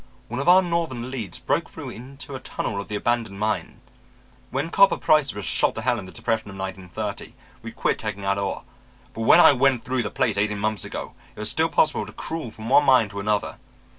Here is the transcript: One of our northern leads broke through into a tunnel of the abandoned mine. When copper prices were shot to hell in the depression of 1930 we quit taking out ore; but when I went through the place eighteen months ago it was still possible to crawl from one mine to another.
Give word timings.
One 0.29 0.39
of 0.39 0.49
our 0.49 0.63
northern 0.63 1.11
leads 1.11 1.37
broke 1.37 1.69
through 1.69 1.91
into 1.91 2.33
a 2.33 2.39
tunnel 2.39 2.81
of 2.81 2.87
the 2.87 2.95
abandoned 2.95 3.37
mine. 3.37 3.81
When 4.49 4.71
copper 4.71 4.97
prices 4.97 5.35
were 5.35 5.43
shot 5.43 5.75
to 5.75 5.83
hell 5.83 5.99
in 5.99 6.05
the 6.05 6.11
depression 6.11 6.49
of 6.49 6.57
1930 6.57 7.35
we 7.61 7.71
quit 7.71 7.99
taking 7.99 8.25
out 8.25 8.39
ore; 8.39 8.63
but 9.13 9.21
when 9.21 9.39
I 9.39 9.51
went 9.53 9.83
through 9.85 10.01
the 10.01 10.09
place 10.09 10.39
eighteen 10.39 10.57
months 10.57 10.83
ago 10.85 11.13
it 11.35 11.39
was 11.39 11.51
still 11.51 11.69
possible 11.69 12.07
to 12.07 12.13
crawl 12.13 12.49
from 12.49 12.67
one 12.67 12.83
mine 12.85 13.09
to 13.09 13.19
another. 13.19 13.59